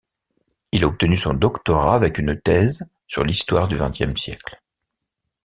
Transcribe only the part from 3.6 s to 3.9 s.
du